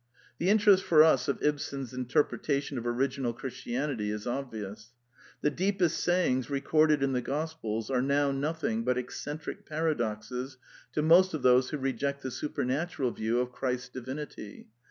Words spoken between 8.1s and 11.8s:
nothing but eccentric paradoxes to most of those who